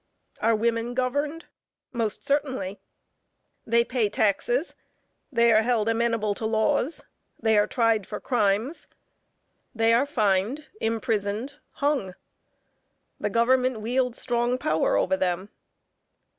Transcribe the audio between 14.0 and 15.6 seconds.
strong power over them.